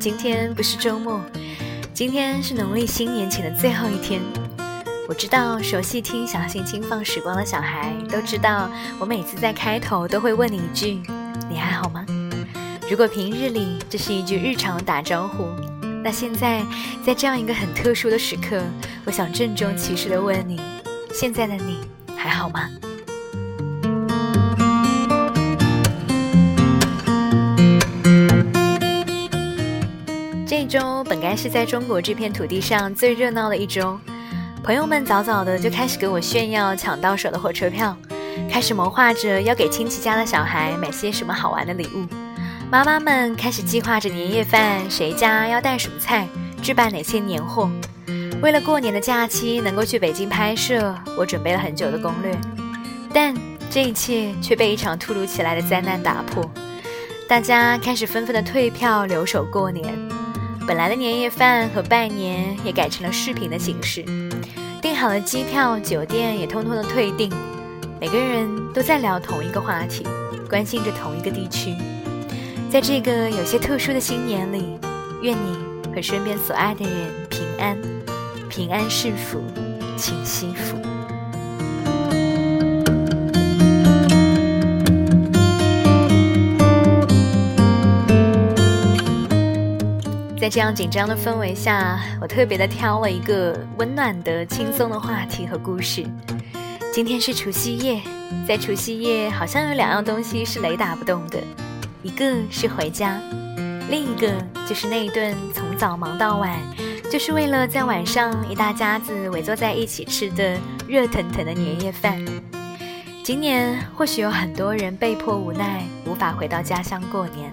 [0.00, 1.20] 今天不是周末，
[1.92, 4.18] 今天是农历新年前的最后一天。
[5.06, 11.02] 我知道熟悉听小星星放时光的小孩都知道，我每次在开头都会问你一句
[11.50, 12.06] ：“你还好吗？”
[12.90, 15.46] 如果平日里这是一句日常的打招呼，
[16.02, 16.64] 那现在
[17.04, 18.58] 在这样一个很特殊的时刻，
[19.04, 20.58] 我想郑重其事的问你：
[21.12, 21.76] 现在的你
[22.16, 22.70] 还好吗？
[30.70, 33.98] 周本该是在中国这片土地上最热闹的一周，
[34.62, 37.96] 朋友们早早的就开始给我炫耀抢到手的火车票，
[38.48, 42.06] 开始谋划着要给亲戚家的小孩买些什么好玩的礼物。
[42.70, 46.28] 妈妈们开始计划着年夜饭，谁家要带什么菜，
[46.62, 47.68] 置办哪些年货。
[48.40, 52.32] 为了过年的假期能够去北京拍摄，我准备了很久的攻略，
[53.12, 53.34] 但
[53.68, 56.48] 这一切却被一场突如其来的灾难打破。
[57.28, 59.84] 大家开始纷纷的退票留守过年，
[60.70, 64.04] 本来的年夜饭和拜年也改成了视频的形式，
[64.80, 67.28] 订好了机票、酒店也通通的退订，
[68.00, 70.06] 每个人都在聊同一个话题，
[70.48, 71.74] 关心着同一个地区。
[72.70, 74.78] 在这个有些特殊的新年里，
[75.22, 75.58] 愿你
[75.92, 77.76] 和身边所爱的人平安，
[78.48, 79.42] 平安是福，
[79.96, 80.89] 请惜福。
[90.50, 96.04] 这样紧张的氛围下，我特别的挑了一个温暖的、轻松的话题和故事。
[96.92, 98.02] 今天是除夕夜，
[98.48, 101.38] 在除夕夜，好像有两样东西是雷打不动的。
[102.02, 103.20] 一个是回家，
[103.88, 104.32] 另一个
[104.66, 106.58] 就是那一顿从早忙到晚，
[107.08, 110.58] 就是为了在晚上一大家子围坐在一起吃的
[110.88, 112.20] 热腾腾的年夜饭。
[113.22, 117.52] 今年或许有很多人被迫无奈无法回到家乡过年，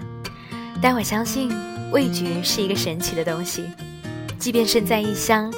[0.80, 1.50] 但我相信
[1.90, 3.64] 味觉是一个神奇的东西。
[4.38, 5.52] 即便身在异乡，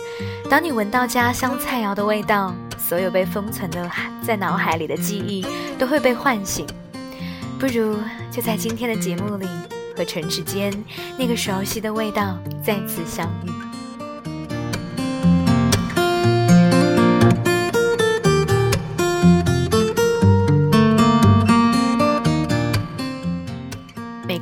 [0.49, 3.91] 当你闻到家乡菜肴的味道，所有被封存的
[4.23, 5.45] 在脑海里的记忆
[5.79, 6.67] 都会被唤醒。
[7.59, 7.99] 不如
[8.31, 9.47] 就在今天的节目里，
[9.95, 10.73] 和唇齿间
[11.19, 13.60] 那个熟悉的味道再次相遇。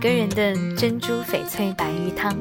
[0.01, 2.37] 个人的珍珠翡翠白玉汤。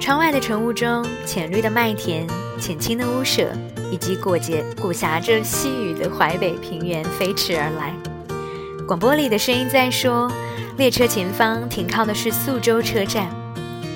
[0.00, 2.26] 窗外的晨雾中，浅绿的麦田，
[2.58, 3.52] 浅青的屋舍，
[3.90, 7.92] 以及裹结裹挟着细雨的淮北平原飞驰而来。
[8.86, 10.30] 广播里的声音在说
[10.78, 13.28] ：“列车前方停靠的是宿州车站。”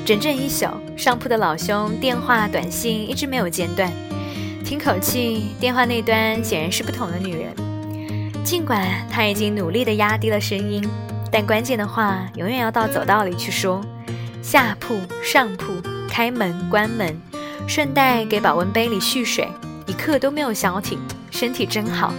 [0.04, 0.66] 整整一宿，
[0.97, 3.91] 上铺的老兄电话、短信一直没有间断。
[4.64, 7.54] 听口气，电话那端显然是不同的女人。
[8.42, 10.82] 尽管他已经努力地压低了声音，
[11.32, 13.80] 但关键的话永远要到走道里去说。
[14.42, 15.74] 下铺、上铺，
[16.08, 17.14] 开门、关门，
[17.68, 19.46] 顺带给保温杯里续水，
[19.86, 20.98] 一刻都没有消停。
[21.30, 22.12] 身体真好。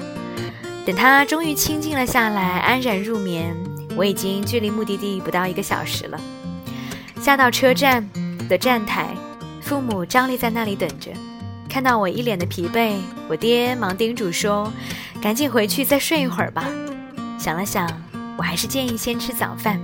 [0.85, 3.55] 等他终于清静了下来，安然入眠，
[3.95, 6.19] 我已经距离目的地不到一个小时了。
[7.19, 8.07] 下到车站
[8.47, 9.07] 的站台，
[9.61, 11.11] 父母张立在那里等着。
[11.69, 12.95] 看到我一脸的疲惫，
[13.27, 14.71] 我爹忙叮嘱说
[15.21, 16.65] ：“赶紧回去再睡一会儿吧。”
[17.37, 17.87] 想了想，
[18.41, 19.79] 我还是建议先吃早饭。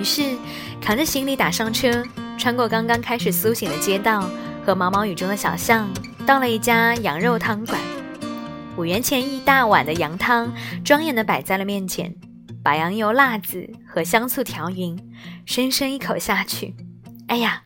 [0.00, 0.36] 于是
[0.80, 2.04] 扛着行李打上车，
[2.36, 4.28] 穿过刚刚开始苏醒的街道
[4.64, 5.88] 和毛毛雨中的小巷，
[6.26, 7.80] 到了一家羊肉汤馆。
[8.76, 10.52] 五元钱一大碗的羊汤，
[10.84, 12.12] 庄严地摆在了面前，
[12.64, 14.98] 把羊油、辣子和香醋调匀，
[15.46, 16.74] 深深一口下去。
[17.28, 17.62] 哎呀，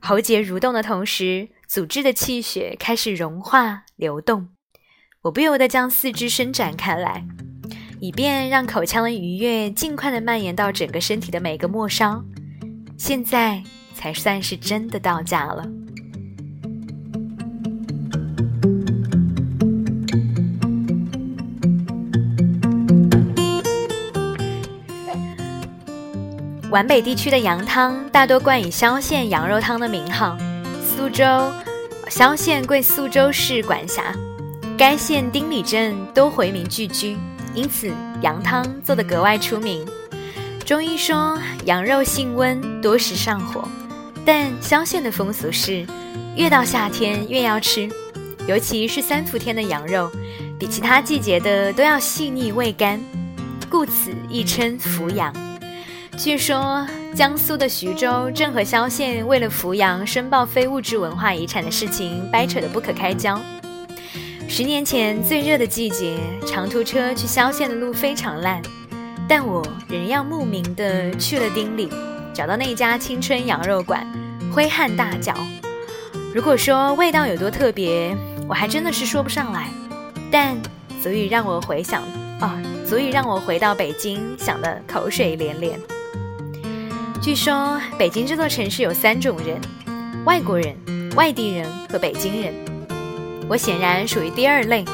[0.00, 4.48] 喉结蠕动的同时，阻滞的气血开始融化流动。
[5.22, 7.24] 我不由得将四肢伸展开来，
[8.04, 12.22] 以便让口腔的愉悦尽快的蔓延到整个身体的每个末梢。
[12.98, 13.62] 现在
[13.94, 15.64] 才算是真的到家了。
[26.70, 30.36] 皖北地区的羊汤大多冠以萧县羊肉汤的名号。
[30.94, 31.24] 苏州
[32.10, 34.14] 萧县归苏州市管辖，
[34.76, 37.16] 该县丁里镇多回民聚居，
[37.54, 37.90] 因此
[38.20, 39.86] 羊汤做得格外出名。
[40.64, 43.68] 中医说羊肉性温，多食上火，
[44.24, 45.86] 但萧县的风俗是，
[46.36, 47.88] 越到夏天越要吃，
[48.48, 50.10] 尤其是三伏天的羊肉，
[50.58, 52.98] 比其他季节的都要细腻味甘，
[53.68, 55.32] 故此亦称伏羊。
[56.16, 63.38] 据说江苏的徐州正和萧县为了扶羊申报非物质文化遗产的事情掰扯得不可开交。
[64.56, 66.16] 十年前最热的季节，
[66.46, 68.62] 长途车去萧县的路非常烂，
[69.28, 71.88] 但我仍要慕名的去了丁里，
[72.32, 74.06] 找到那家青春羊肉馆，
[74.52, 75.34] 挥汗大嚼。
[76.32, 78.16] 如果说味道有多特别，
[78.48, 79.66] 我还真的是说不上来，
[80.30, 80.56] 但
[81.02, 82.04] 足以让我回想，
[82.40, 82.48] 哦，
[82.88, 85.76] 足以让我回到北京想的口水连连。
[87.20, 89.60] 据说北京这座城市有三种人：
[90.24, 90.76] 外国人、
[91.16, 92.73] 外地人和北京人。
[93.48, 94.84] 我显然属于第二类。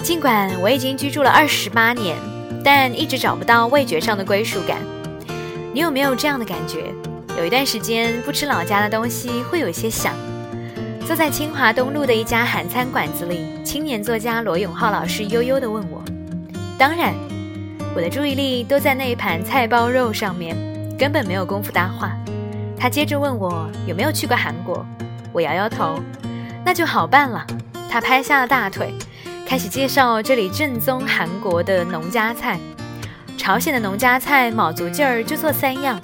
[0.00, 2.16] 尽管我已经居住了二十八年，
[2.62, 4.78] 但一直找不到味觉上的归属感。
[5.72, 6.92] 你有没有这样的感觉？
[7.38, 10.12] 有一段时间不吃老家的东西，会有些想。
[11.06, 16.02] 坐在清华东路的一家韩餐馆子里，青年作家罗永浩老师悠悠地问我
[16.78, 17.12] ：“当然。”
[17.96, 20.56] 我的注意力都在那一盘菜包肉上面，
[20.98, 22.16] 根本没有功夫搭话。
[22.76, 24.84] 他接着问我有没有去过韩国，
[25.32, 25.98] 我摇摇头。
[26.64, 27.46] 那就好办了。
[27.90, 28.92] 他拍下了大腿。
[29.46, 32.58] 开始介绍这里正宗韩国的农家菜，
[33.36, 36.00] 朝鲜的农家菜卯足劲儿就做三样：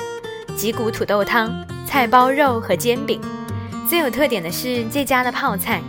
[0.55, 1.51] 脊骨土豆汤、
[1.87, 3.19] 菜包肉和煎饼。
[3.89, 5.81] 最有特点的是这家的泡菜，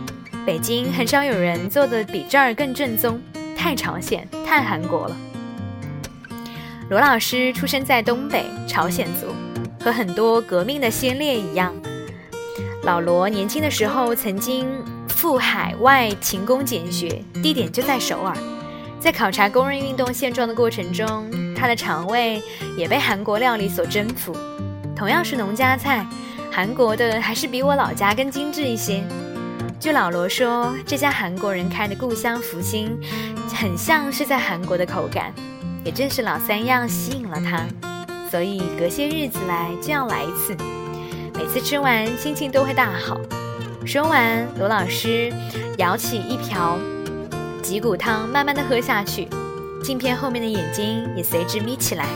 [0.46, 3.20] 北京很少有人做的比这儿更正宗，
[3.54, 5.16] 太朝鲜、太韩国了。
[6.88, 9.26] 罗老师出生在东北，朝鲜族，
[9.84, 11.72] 和很多革命的先烈一样，
[12.82, 14.66] 老罗年轻的时候曾经。
[15.22, 18.36] 赴海外勤工俭学，地点就在首尔。
[18.98, 22.42] 在考察工人运动现状的过程中，他的肠胃
[22.76, 24.36] 也被韩国料理所征服。
[24.96, 26.04] 同样是农家菜，
[26.50, 29.04] 韩国的还是比我老家更精致一些。
[29.78, 32.98] 据老罗说，这家韩国人开的故乡福星，
[33.54, 35.32] 很像是在韩国的口感。
[35.84, 37.64] 也正是老三样吸引了他，
[38.28, 40.56] 所以隔些日子来就要来一次。
[41.38, 43.20] 每次吃完，心情都会大好。
[43.84, 45.30] 说完，罗老师
[45.76, 46.78] 舀起一瓢
[47.60, 49.28] 脊骨汤，慢慢的喝下去，
[49.82, 52.06] 镜片后面的眼睛也随之眯起来，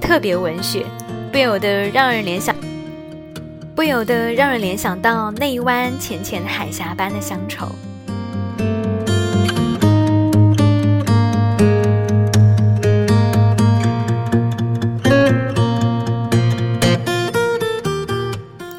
[0.00, 0.84] 特别文学，
[1.32, 2.54] 不由得让人联想，
[3.74, 7.66] 不由得让人联想到那一湾浅浅海峡般的乡愁。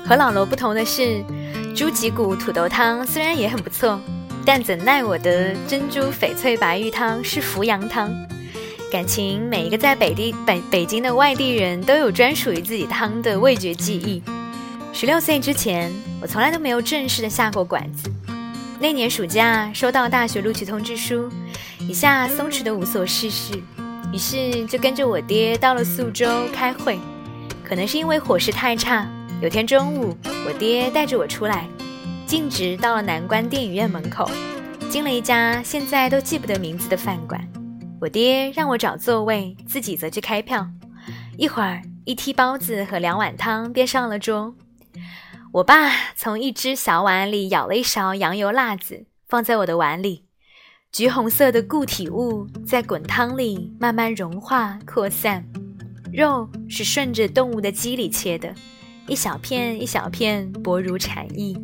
[0.06, 1.22] 和老罗不同的是。
[1.80, 3.98] 猪脊骨土豆汤虽然也很不错，
[4.46, 8.14] 但怎奈我的珍珠翡翠白玉汤是扶阳汤。
[8.92, 14.22] 感情每一个在北地北北京的外地人都有专属于自己汤的味觉记忆。
[14.92, 15.90] 十六岁之前，
[16.22, 18.12] 我从来都没有正式的下过馆子。
[18.78, 21.30] 那年暑假收到大学录取通知书，
[21.88, 23.54] 一下松弛的无所事事，
[24.12, 27.00] 于是就跟着我爹到了宿州开会。
[27.64, 29.10] 可能是因为伙食太差。
[29.42, 30.14] 有天中午，
[30.46, 31.66] 我爹带着我出来，
[32.26, 34.30] 径直到了南关电影院门口，
[34.90, 37.42] 进了一家现在都记不得名字的饭馆。
[38.02, 40.68] 我爹让我找座位，自己则去开票。
[41.38, 44.54] 一会儿，一屉包子和两碗汤便上了桌。
[45.54, 50.26] 我爸从一只小碗里舀了一勺羊油辣子，放在我的碗里。
[50.92, 55.46] 橘红色的固体物在滚汤里慢慢融化扩散。
[56.12, 58.54] 肉是顺着动物的肌理切的。
[59.10, 61.58] 一小片一小片薄如蝉翼，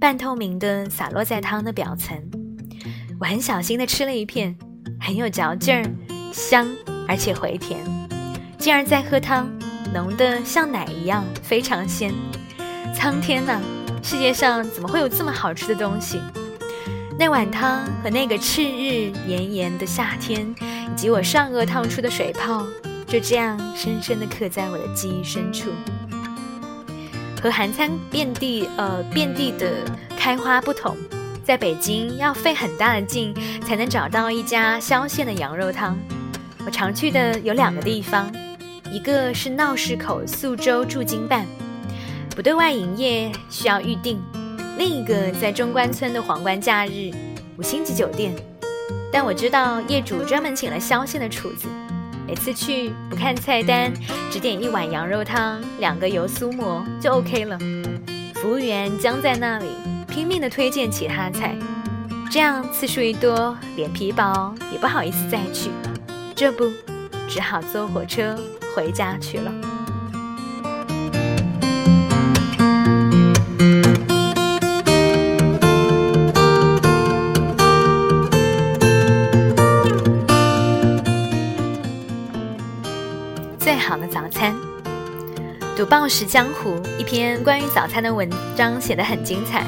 [0.00, 2.18] 半透明的洒落在汤的表层。
[3.20, 4.58] 我很小心地吃了一片，
[5.00, 5.84] 很有嚼劲儿，
[6.32, 6.68] 香
[7.06, 7.78] 而且回甜。
[8.58, 9.48] 竟然在喝汤，
[9.94, 12.12] 浓得像奶一样，非常鲜。
[12.92, 13.60] 苍天呐，
[14.02, 16.20] 世界上怎么会有这么好吃的东西？
[17.16, 22.66] 那碗汤和那个炽日炎炎的夏天，以及我上颚烫出的水泡，
[23.06, 25.70] 就这样深深地刻在我的记忆深处。
[27.42, 29.70] 和韩餐遍地呃遍地的
[30.16, 30.94] 开花不同，
[31.42, 33.34] 在北京要费很大的劲
[33.66, 35.98] 才能找到一家萧县的羊肉汤。
[36.66, 38.30] 我常去的有两个地方，
[38.92, 41.46] 一个是闹市口宿州驻京办，
[42.36, 44.18] 不对外营业，需要预定；
[44.76, 47.10] 另一个在中关村的皇冠假日
[47.56, 48.34] 五星级酒店，
[49.10, 51.66] 但我知道业主专门请了萧县的厨子。
[52.30, 53.92] 每次去不看菜单，
[54.30, 57.58] 只点一碗羊肉汤，两个油酥馍就 OK 了。
[58.36, 59.66] 服务员僵在那里，
[60.06, 61.56] 拼命的推荐其他菜，
[62.30, 65.70] 这样次数一多，脸皮薄也不好意思再去，
[66.36, 66.70] 这不，
[67.28, 68.38] 只好坐火车
[68.76, 69.52] 回家去了。
[83.90, 84.54] 好的早餐
[85.76, 89.66] 读《报时江湖》一篇关于早餐的文章写得很精彩。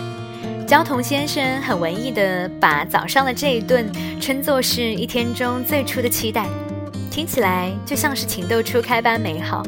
[0.64, 3.84] 焦桐先生很文艺的把早上的这一顿
[4.20, 6.46] 称作是一天中最初的期待，
[7.10, 9.60] 听起来就像是情窦初开般美好。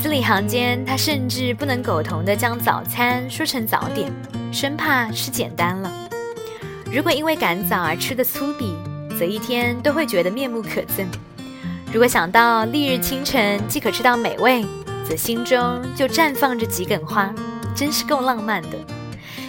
[0.00, 4.10] 字里行间，他甚至不能苟同地将早餐说成早点，
[4.50, 5.92] 生怕吃简单了。
[6.90, 8.72] 如果因为赶早而吃的粗鄙，
[9.18, 11.04] 则一天都会觉得面目可憎；
[11.90, 14.62] 如果想到丽日清晨即可吃到美味，
[15.08, 17.32] 则心中就绽放着桔梗花，
[17.74, 18.68] 真是够浪漫的。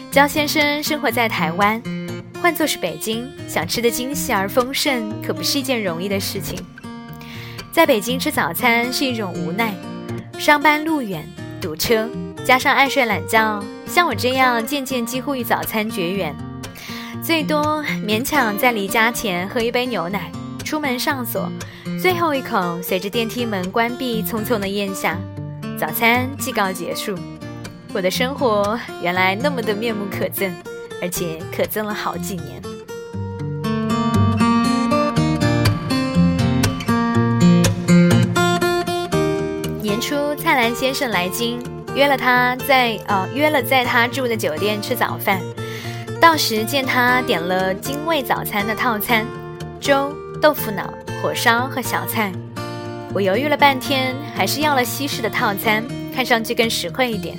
[0.10, 1.82] 焦先生生活在台湾，
[2.42, 6.58] 换作是北京，想吃的精细而丰盛，可不是一件容易的事情。
[7.74, 9.76] 在北京吃早餐是一种无奈。
[10.38, 11.28] 上班路远，
[11.60, 12.10] 堵车，
[12.46, 16.34] 加上爱睡懒觉，像我这样渐渐几乎与早餐绝缘，
[17.22, 20.32] 最多勉强在离家前喝一杯牛奶，
[20.70, 21.52] 出门上锁，
[22.00, 25.18] 最后一口随着电梯门关闭匆匆的咽下，
[25.80, 27.18] 早餐即告结束。
[27.92, 30.52] 我的生活原来那么的面目可憎，
[31.02, 32.62] 而且可憎了好几年。
[39.82, 41.60] 年初蔡澜先生来京，
[41.96, 45.42] 约了他在呃约了在他住的酒店吃早饭。
[46.22, 49.26] 到时见他点了精味早餐的套餐，
[49.82, 52.32] 粥、豆腐脑、火烧和小菜。
[53.14, 55.84] 我犹豫了半天，还是要了西式的套餐，
[56.16, 57.36] 看上去更实惠一点。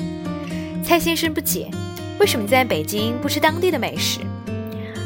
[0.85, 1.71] 蔡先生不解，
[2.19, 4.21] 为什么在北京不吃当地的美食？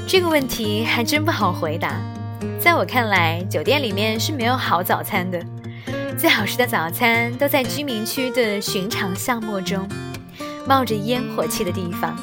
[0.08, 2.00] 这个问题还真不好回答。
[2.58, 5.40] 在我看来，酒店里面是没有好早餐的。
[6.18, 9.86] 最好吃的早餐都在居民区的寻常巷陌中，
[10.66, 12.16] 冒着烟火气的地方。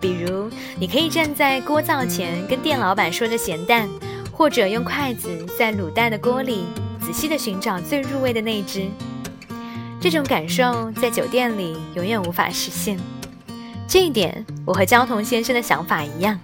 [0.00, 3.88] 比如，你可以站在锅灶前跟店老板说着咸蛋，
[4.32, 6.64] 或者用筷子在卤蛋的锅里
[7.00, 8.88] 仔细地寻找最入味的那只。
[10.00, 12.98] 这种感受在酒店里永远无法实现。
[13.86, 16.40] 这一点，我和焦桐先生的想法一样。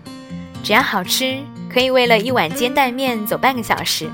[0.62, 1.38] 只要好吃，
[1.73, 4.09] 可以为了一碗煎蛋面走半个小时。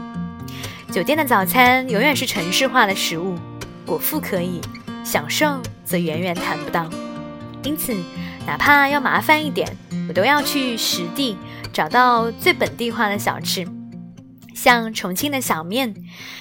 [0.92, 3.34] 酒店的早餐永远是城市化的食物，
[3.84, 4.60] 果腹可以，
[5.04, 6.88] 享受则远远谈不到。
[7.64, 7.92] 因此，
[8.46, 9.76] 哪怕要麻烦一点，
[10.08, 11.36] 我都要去实地
[11.72, 13.66] 找到最本地化的小吃，
[14.54, 15.94] 像重庆的小面、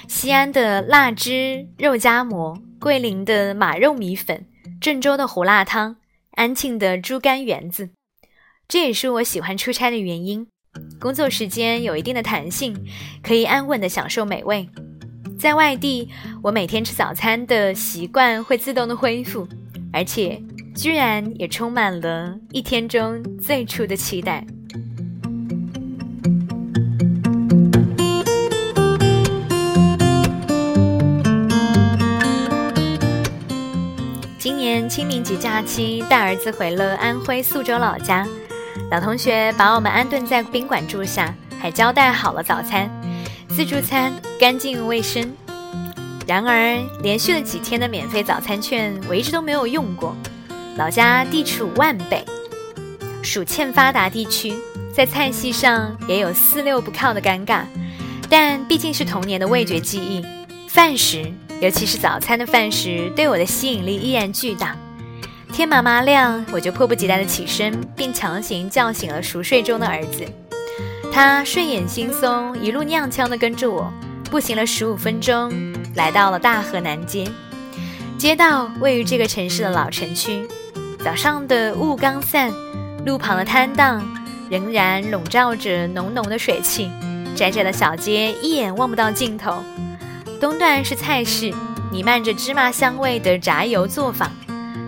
[0.08, 4.46] 西安的辣汁肉夹馍、桂林的马肉米粉、
[4.82, 5.96] 郑州的胡辣汤、
[6.32, 7.90] 安庆的猪肝圆子。
[8.68, 10.48] 这也是我喜欢出差的原因。
[11.00, 12.86] 工作时间有一定的弹性，
[13.22, 14.68] 可以安稳的享受美味。
[15.38, 16.10] 在外地，
[16.42, 19.48] 我每天吃早餐的习惯会自动的恢复，
[19.92, 20.42] 而且
[20.76, 24.46] 居然也充满了一天中最初的期待。
[34.40, 38.28] 今年清明节假期，带儿子回了安徽宿州老家。
[38.90, 42.90] 老同学把我们安顿在宾馆住下，还交代好了早餐，
[43.48, 45.32] 自助餐，干净卫生。
[46.26, 50.16] 然而，连续了几天的免费早餐券，我一直都没有用过。
[50.76, 52.26] 老家地处皖北，
[53.22, 54.54] 属欠发达地区，
[54.92, 57.62] 在菜系上也有四六不靠的尴尬。
[58.28, 60.26] 但毕竟是童年的味觉记忆，
[60.68, 64.76] 饭食，尤其是早餐的饭食，对我的吸引力依然巨大。
[65.52, 70.26] 天麻麻亮，我就迫不及待地起身，并强行叫醒了熟睡中的儿子。
[71.12, 73.94] 他睡眼惺忪，一路踉跄地跟着我，
[74.32, 75.54] 步行了十五分钟，
[75.94, 77.28] 来到了大河南街。
[78.18, 80.48] 街道位于这个城市的老城区，
[81.04, 82.50] 早上的雾刚散，
[83.06, 84.02] 路旁的摊档
[84.50, 86.90] 仍然笼罩着浓浓的水汽。
[87.36, 89.62] 窄窄的小街一眼望不到尽头。
[90.40, 91.52] 东段是菜市，
[91.92, 94.32] 弥漫着芝麻香味的炸油作坊。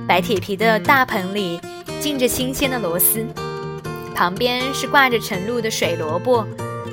[0.07, 1.59] 白铁皮的大盆里
[1.99, 3.25] 浸着新鲜的螺丝，
[4.15, 6.47] 旁边是挂着晨露的水萝卜、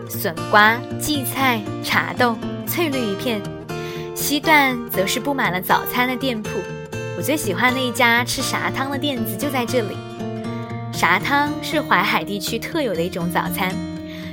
[0.09, 2.37] 笋瓜、荠菜、茶豆，
[2.67, 3.41] 翠绿一片。
[4.17, 6.51] 西段则是布满了早餐的店铺，
[7.17, 9.97] 我最喜欢的一家吃啥汤的店子就在这里。
[10.93, 13.75] 啥汤是淮海地区特有的一种早餐，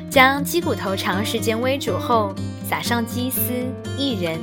[0.09, 2.33] 将鸡骨头长时间煨煮后，
[2.67, 3.41] 撒上鸡丝、
[3.97, 4.39] 薏仁、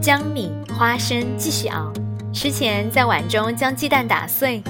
[0.00, 1.92] 姜米、花生，继续熬。
[2.32, 4.62] 吃前，在碗中将鸡蛋打碎，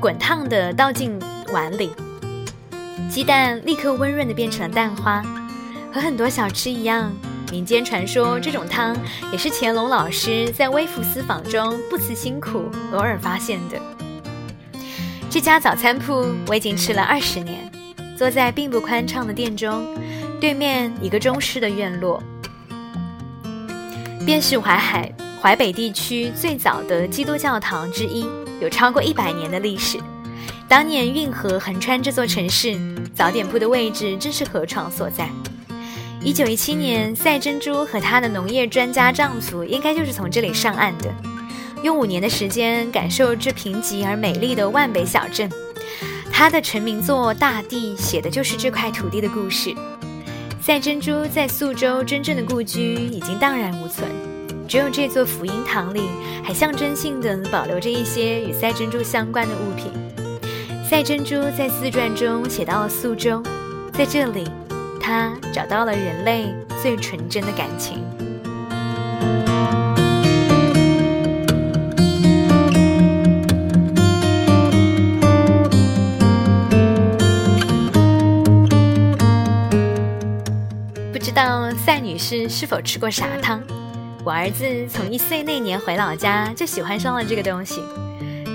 [0.00, 1.18] 滚烫的倒进
[1.52, 1.90] 碗里，
[3.10, 5.22] 鸡蛋立刻温润的变成了蛋花。
[5.92, 7.12] 和很多小吃一样，
[7.50, 8.96] 民间传说这种汤
[9.32, 13.80] 也是乾隆老师在微服私访中不辞辛苦偶尔发现的。
[15.30, 17.70] 这家早餐铺我已经吃了二十年，
[18.16, 19.86] 坐在并不宽敞的店中，
[20.40, 22.22] 对面一个中式的院落，
[24.24, 25.12] 便是淮海。
[25.40, 28.26] 淮北地区最早的基督教堂之一，
[28.60, 29.96] 有超过一百年的历史。
[30.66, 32.76] 当年运河横穿这座城市，
[33.14, 35.30] 早点铺的位置正是河床所在。
[36.20, 41.14] 一九一七年，赛珍珠和她的农业专家丈夫应该就是从这里上岸的。
[41.82, 45.48] 用五年的时间感受这贫瘠而美丽的万北小镇。
[46.30, 49.74] 他的成名作《大地》写的就是这块土地的故事。
[50.60, 54.08] 赛珍珠在宿州真正的故居已经荡然无存，
[54.68, 56.02] 只有这座福音堂里
[56.42, 59.92] 还象征性的保留着一些与赛珍珠相关的物品。
[60.88, 63.42] 赛珍珠在自传中写到了宿州，
[63.92, 64.44] 在这里，
[65.08, 68.04] 他找到了人类最纯真的感情。
[81.10, 83.62] 不知道赛女士是否吃过啥汤？
[84.26, 87.80] 我儿子从一岁那年回老家就喜欢上了这个东西，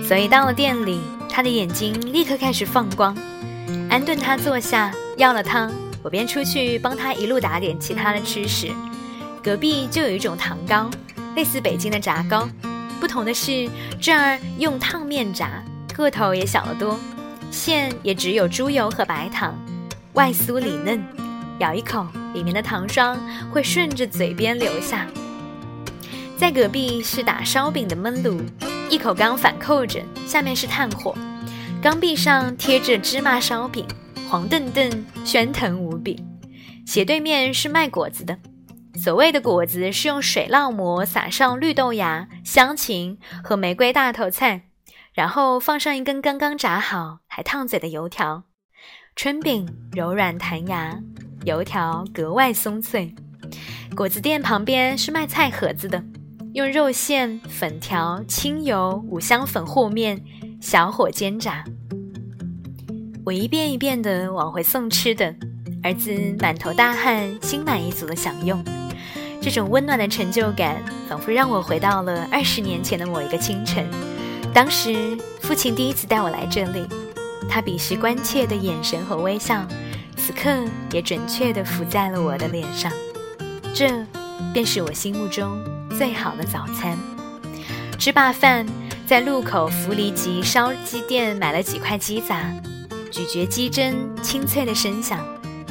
[0.07, 3.17] 所以到了店里，他的眼睛立刻开始放光。
[3.89, 5.71] 安顿他坐下，要了汤，
[6.03, 8.69] 我便出去帮他一路打点其他的吃食。
[9.41, 10.89] 隔壁就有一种糖糕，
[11.35, 12.47] 类似北京的炸糕，
[12.99, 13.69] 不同的是
[13.99, 16.99] 这儿用烫面炸，个头也小得多，
[17.49, 19.57] 馅也只有猪油和白糖，
[20.13, 21.03] 外酥里嫩，
[21.59, 23.17] 咬一口，里面的糖霜
[23.51, 25.07] 会顺着嘴边流下。
[26.37, 28.41] 在隔壁是打烧饼的焖炉，
[28.89, 31.15] 一口缸反扣着，下面是炭火，
[31.81, 33.85] 缸壁上贴着芝麻烧饼，
[34.29, 36.23] 黄澄澄，喧腾无比。
[36.85, 38.37] 斜对面是卖果子的。
[38.95, 44.63] 所谓的果子是用水烙馍撒上绿豆芽、香芹和玫瑰大头菜，
[45.13, 48.43] 然后放上一根刚刚炸好还烫嘴的油条。
[49.15, 50.99] 春饼柔软弹牙，
[51.45, 53.13] 油条格外松脆。
[53.95, 56.03] 果子店旁边是卖菜盒子的，
[56.53, 60.23] 用肉馅、粉条、清油、五香粉和面，
[60.59, 61.63] 小火煎炸。
[63.25, 65.33] 我一遍一遍地往回送吃的，
[65.81, 68.61] 儿子满头大汗，心满意足地享用。
[69.41, 73.87] 这种温暖的成就感，仿佛让我回到了二十年前的某一个清晨。
[74.53, 76.85] 当时，父亲第一次带我来这里，
[77.49, 79.65] 他彼时关切的眼神和微笑，
[80.17, 80.49] 此刻
[80.91, 82.91] 也准确地浮在了我的脸上。
[83.73, 84.05] 这，
[84.53, 85.63] 便是我心目中
[85.97, 86.97] 最好的早餐。
[87.97, 88.65] 吃罢饭，
[89.07, 92.53] 在路口福离吉烧鸡店买了几块鸡杂，
[93.13, 95.23] 咀嚼鸡胗清脆的声响，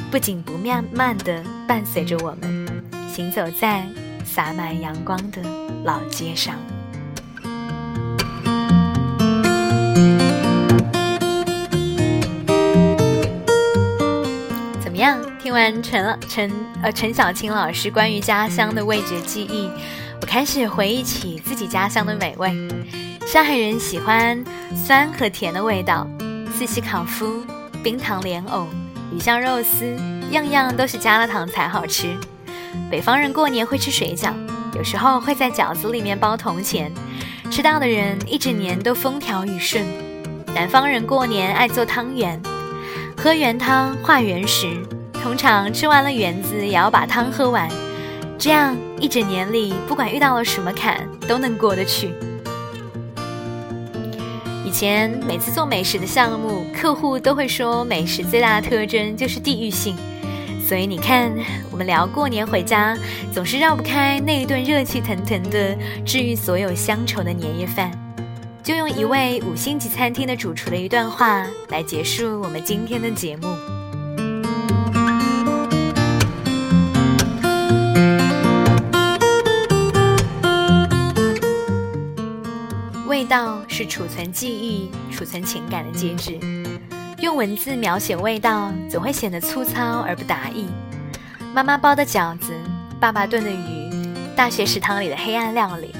[0.09, 2.65] 不紧不慢慢地伴随着我们。
[3.13, 3.85] 行走在
[4.23, 5.41] 洒满阳光的
[5.83, 6.55] 老街上，
[14.81, 15.19] 怎么样？
[15.41, 16.49] 听完陈陈
[16.81, 19.69] 呃陈小青老师关于家乡的味觉记忆，
[20.21, 22.55] 我开始回忆起自己家乡的美味。
[23.27, 24.41] 上海人喜欢
[24.73, 26.07] 酸和甜的味道，
[26.55, 27.41] 四喜烤麸、
[27.83, 28.67] 冰糖莲藕、
[29.11, 29.97] 鱼香肉丝，
[30.29, 32.15] 样样都是加了糖才好吃。
[32.91, 34.31] 北方人过年会吃水饺，
[34.75, 36.91] 有时候会在饺子里面包铜钱，
[37.49, 39.83] 吃到的人一整年都风调雨顺。
[40.53, 42.39] 南方人过年爱做汤圆，
[43.17, 44.77] 喝圆汤化圆食，
[45.23, 47.67] 通常吃完了圆子也要把汤喝完，
[48.37, 52.13] 这样一整年里不管遇到了什么坎都能过得去。
[54.73, 59.95] 以前每次做美食的项目，客户都会说美食最大的特征就是地域性。
[60.67, 61.31] 所以你看，
[61.69, 62.97] 我们聊过年回家，
[63.31, 67.91] 总是绕不开那一顿热气腾腾的、治愈所有乡愁的年夜饭。
[68.63, 73.55] 就用一位五星级餐厅的主厨的一段话来结束我们今天的节目：
[83.33, 86.37] 道是储存记忆、储存情感的介质。
[87.17, 90.67] 用文字描写味道，总会显得粗糙而不达意。
[91.51, 92.53] 妈妈包的饺子，
[92.99, 93.89] 爸爸炖的鱼，
[94.35, 95.95] 大学食堂里的黑暗料理，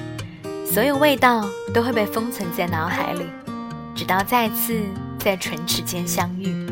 [0.63, 1.43] 所有味道
[1.73, 3.25] 都会被封存在脑海里，
[3.95, 4.79] 直到再次
[5.17, 6.67] 在唇齿间相遇。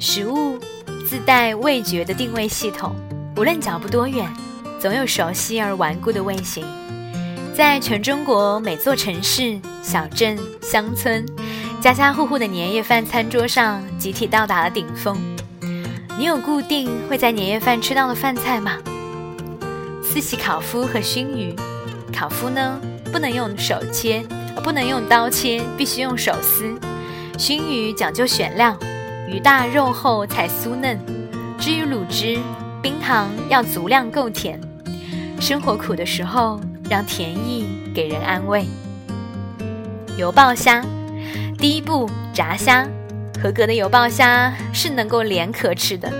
[0.00, 0.58] 食物
[1.08, 2.96] 自带味觉的定位系统，
[3.36, 4.28] 无论脚步多远，
[4.80, 6.64] 总有熟悉而顽固的味型。
[7.54, 11.26] 在全中国每座城市、小镇、乡村，
[11.82, 15.18] 家家户户的年夜饭餐桌上集体到达了顶峰。
[16.16, 18.78] 你有固定会在年夜饭吃到的饭菜吗？
[20.02, 21.54] 四喜烤麸和熏鱼。
[22.10, 22.80] 烤麸呢，
[23.12, 24.24] 不能用手切，
[24.64, 26.74] 不能用刀切，必须用手撕。
[27.38, 28.76] 熏鱼讲究选料，
[29.28, 30.98] 鱼大肉厚才酥嫩。
[31.58, 32.38] 至于卤汁，
[32.80, 34.58] 冰糖要足量够甜。
[35.40, 36.60] 生活苦的时候。
[36.90, 38.66] 让甜意给人安慰。
[40.16, 40.84] 油爆虾，
[41.56, 42.84] 第一步炸虾，
[43.40, 46.12] 合格的油爆虾是能够连壳吃的，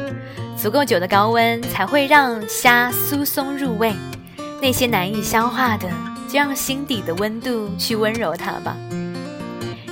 [0.56, 3.92] 足够久的高温才会让虾酥松入味。
[4.62, 5.88] 那些难以消化的，
[6.28, 8.76] 就让心底的温度去温柔它吧。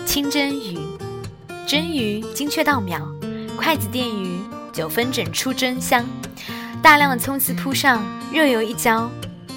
[0.07, 0.79] 清蒸鱼，
[1.67, 3.01] 蒸鱼精确到秒，
[3.57, 4.39] 筷子电鱼
[4.73, 6.07] 九分整出蒸香。
[6.83, 9.11] 大量的葱丝铺上，热油一浇，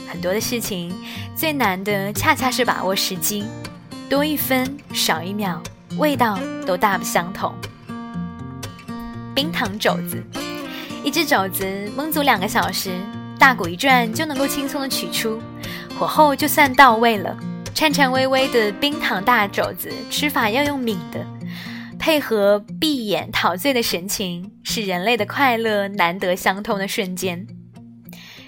[0.08, 0.94] 很多的事情
[1.36, 3.46] 最难的恰恰是把握时机，
[4.10, 5.62] 多一分少一秒，
[5.98, 7.54] 味道都大不相同。
[9.34, 10.22] 冰糖肘子，
[11.04, 11.66] 一只肘子
[11.98, 12.92] 焖煮两个小时。
[13.40, 15.42] 大骨一转就能够轻松的取出，
[15.98, 17.36] 火候就算到位了。
[17.74, 21.26] 颤颤巍巍的冰糖大肘子，吃法要用抿的，
[22.02, 27.46] 配合闭眼陶醉的神情，是人类的快乐难得相通的瞬间。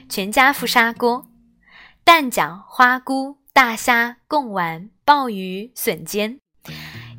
[0.09, 1.27] 全家福砂锅，
[2.03, 6.39] 蛋饺、花菇、大虾、贡丸、鲍鱼、笋尖，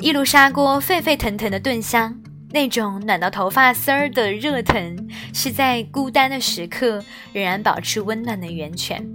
[0.01, 2.21] 一炉砂锅沸沸腾腾的炖香。
[2.51, 7.01] 那种暖到头发丝儿的热腾，是在孤单的时刻
[7.33, 9.09] 仍然保持温暖的源泉。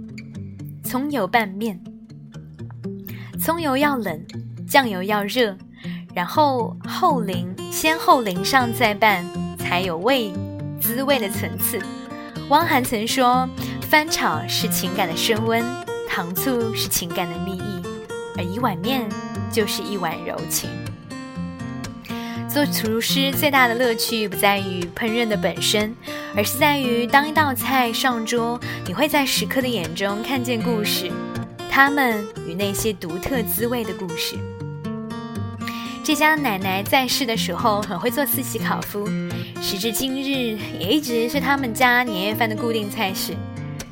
[0.82, 1.78] 葱油拌面，
[3.38, 4.26] 葱油要冷，
[4.66, 5.56] 酱油要热，
[6.14, 9.24] 然后后淋，先后淋上再拌，
[9.58, 10.32] 才有味
[10.80, 11.78] 滋味的层次。
[12.48, 13.48] 汪涵曾说
[13.88, 15.64] ：“翻炒是情感的升温，
[16.08, 17.82] 糖醋是情感的蜜意，
[18.36, 19.08] 而一碗面
[19.52, 20.68] 就是一碗柔情。”
[22.52, 25.94] 做厨师最大的乐趣不在于烹饪的本身，
[26.34, 31.08] 而是在于当一道菜上桌，你会在食客的眼中看见故事，
[31.70, 34.36] 他们与那些独特滋味的故事。
[36.02, 39.30] 这家奶奶在世的时候很会做四喜烤麸，
[39.62, 43.34] 时至今日也一直是他们家年夜饭的固定菜式。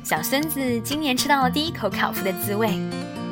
[0.03, 2.79] 小孙子今年吃到了第一口烤麸的滋味，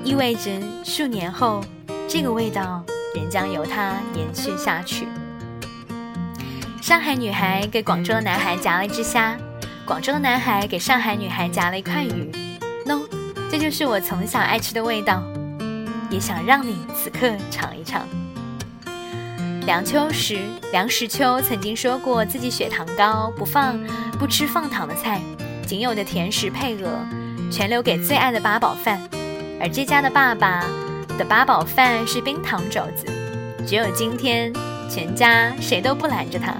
[0.04, 0.52] 意味着
[0.84, 1.64] 数年后
[2.08, 2.84] 这个味道。
[3.16, 5.08] 仍将由它延续下去。
[6.82, 9.36] 上海女孩给广州的男孩夹了一只虾，
[9.86, 12.32] 广州的男孩给上海女孩夹了一块鱼。
[12.86, 13.02] 喏，
[13.50, 15.24] 这就是我从小爱吃的味道，
[16.12, 18.06] 也想让你此刻尝一尝。
[19.68, 20.40] 梁秋实，
[20.72, 23.78] 梁实秋曾经说过自己血糖高，不放
[24.18, 25.22] 不吃放糖的菜，
[25.66, 27.06] 仅有的甜食配额
[27.52, 28.98] 全留给最爱的八宝饭，
[29.60, 30.64] 而这家的爸爸。
[31.18, 33.08] 的八宝饭是冰糖肘子，
[33.66, 34.54] 只有今天，
[34.88, 36.54] 全家谁都不拦着他。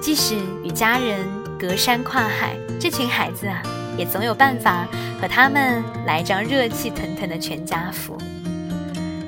[0.00, 0.34] 即使
[0.64, 1.18] 与家人
[1.56, 3.62] 隔山跨海，这群孩子啊，
[3.98, 4.88] 也总有办法
[5.20, 8.16] 和他们来张热气腾腾的全家福。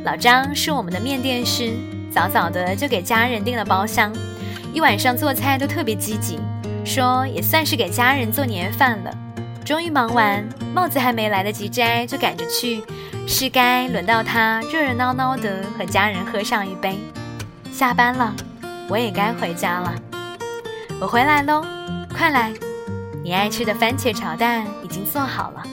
[0.07, 1.75] 老张是我们的面店师，
[2.12, 4.12] 早早的就给家人订了包厢，
[4.73, 6.38] 一晚上做菜都特别积极，
[6.85, 9.11] 说也算是给家人做年夜饭了。
[9.64, 12.85] 终于忙完，帽子还没来得及摘，就赶着去，
[13.27, 17.01] 是该轮到他热热闹闹的和家人喝上一杯。
[17.73, 18.33] 下班了，
[18.88, 19.92] 我也该回家了。
[21.01, 21.64] 我回来喽，
[22.16, 22.53] 快来，
[23.25, 25.64] 你爱吃的番茄炒蛋已经做好了。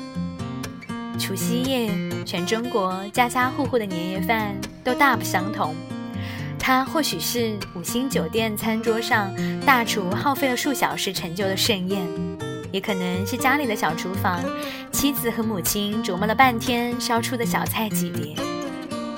[1.19, 1.91] 除夕夜，
[2.25, 5.75] 全中国家家户户的年夜饭都大不相同，
[6.59, 9.31] 它或许是五星酒店餐桌上
[9.65, 12.01] 大厨耗费了数小时成就的盛宴。
[12.71, 14.43] 也可能是家里的小厨房，
[14.91, 18.35] 妻子和母亲琢磨了半天烧出的小菜几碟。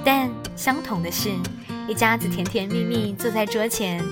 [0.04, 1.30] 但相同的是，
[1.88, 4.04] 一家子甜甜蜜蜜坐在桌前，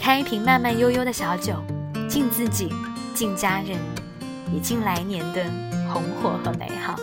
[0.00, 1.54] 开一瓶慢慢悠悠的小酒，
[2.08, 2.68] 敬自己，
[3.12, 3.76] 敬家人，
[4.54, 5.44] 也敬来年的
[5.92, 6.94] 红火和美好。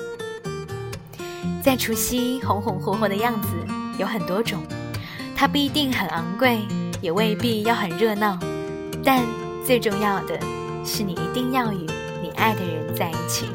[1.64, 3.50] 在除夕红红火火的样子
[3.98, 4.60] 有很多种，
[5.36, 6.60] 它不一定很昂贵，
[7.02, 8.40] 也未必要很热闹，
[9.04, 9.24] 但
[9.66, 10.40] 最重要的。
[10.86, 11.86] 是你一定要与
[12.24, 13.48] 你爱的人在一起，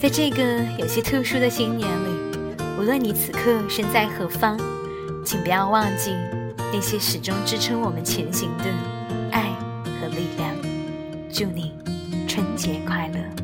[0.00, 0.42] 在这个
[0.78, 4.58] 有些特殊的新年里，无论你此刻身在何方，
[5.24, 6.12] 请不要忘记
[6.72, 8.64] 那些始终支撑我们前行的
[9.30, 9.50] 爱
[10.00, 10.50] 和力量。
[11.30, 11.72] 祝你
[12.26, 13.43] 春节快乐！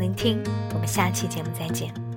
[0.00, 2.09] 聆听，我们下期节目再见。